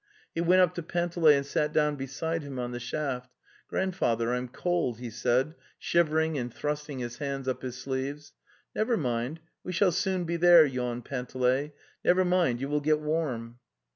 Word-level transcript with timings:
''He 0.33 0.41
went 0.41 0.61
up 0.63 0.73
to 0.73 0.81
Panteley 0.81 1.35
and 1.35 1.45
sat 1.45 1.71
down 1.71 1.95
beside 1.95 2.41
him 2.41 2.57
on 2.57 2.71
the 2.71 2.79
shaft. 2.79 3.29
'Grandfather, 3.67 4.33
I'm 4.33 4.47
cold," 4.47 4.97
he 4.97 5.11
said, 5.11 5.53
shivering 5.77 6.39
and 6.39 6.51
thrusting 6.51 6.97
his 6.97 7.17
hands 7.19 7.47
up 7.47 7.61
his 7.61 7.77
sleeves.'' 7.77 8.33
Never 8.75 8.97
mind, 8.97 9.41
we 9.63 9.71
shall 9.71 9.91
soon 9.91 10.23
be 10.23 10.37
there," 10.37 10.65
yawned 10.65 11.05
Panteley.'' 11.05 11.73
Never 12.03 12.25
mind, 12.25 12.59
you 12.59 12.67
will 12.67 12.81
get 12.81 12.99
warm." 12.99 13.59